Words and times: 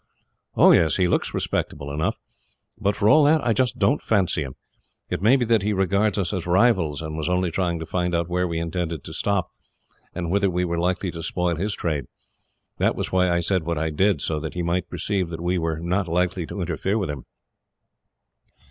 "Oh, 0.57 0.71
yes, 0.71 0.95
he 0.95 1.07
looks 1.07 1.31
respectable 1.31 1.91
enough, 1.91 2.17
but 2.75 2.95
for 2.95 3.07
all 3.07 3.23
that 3.25 3.45
I 3.45 3.53
don't 3.53 4.01
fancy 4.01 4.41
him. 4.41 4.55
It 5.11 5.21
may 5.21 5.35
be 5.35 5.45
that 5.45 5.61
he 5.61 5.73
regards 5.73 6.17
us 6.17 6.33
as 6.33 6.47
rivals, 6.47 7.03
and 7.03 7.15
was 7.15 7.29
only 7.29 7.51
trying 7.51 7.77
to 7.77 7.85
find 7.85 8.15
out 8.15 8.27
where 8.27 8.47
we 8.47 8.57
intended 8.57 9.03
to 9.03 9.13
stop, 9.13 9.51
and 10.15 10.31
whether 10.31 10.49
we 10.49 10.65
were 10.65 10.79
likely 10.79 11.11
to 11.11 11.21
spoil 11.21 11.55
his 11.55 11.75
trade. 11.75 12.05
That 12.79 12.95
was 12.95 13.11
why 13.11 13.29
I 13.29 13.41
said 13.41 13.61
what 13.63 13.77
I 13.77 13.91
did, 13.91 14.23
so 14.23 14.39
that 14.39 14.55
he 14.55 14.63
might 14.63 14.89
perceive 14.89 15.29
that 15.29 15.39
we 15.39 15.59
were 15.59 15.77
not 15.77 16.07
likely 16.07 16.47
to 16.47 16.61
interfere 16.61 16.97
with 16.97 17.11
him. 17.11 17.25